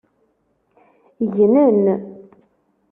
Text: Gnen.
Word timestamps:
Gnen. 1.35 1.77